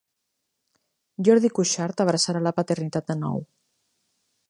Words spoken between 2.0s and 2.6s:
abraçarà la